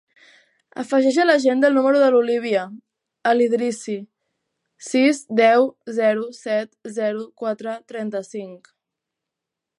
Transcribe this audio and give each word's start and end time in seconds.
Afegeix 0.83 1.17
a 1.23 1.25
l'agenda 1.25 1.69
el 1.71 1.75
número 1.79 1.99
de 2.03 2.07
l'Olívia 2.15 2.63
El 3.33 3.43
Idrissi: 3.47 3.99
sis, 4.87 5.23
deu, 5.41 5.69
zero, 5.99 6.27
set, 6.41 6.75
zero, 6.99 7.25
quatre, 7.45 7.77
trenta-cinc. 7.95 8.75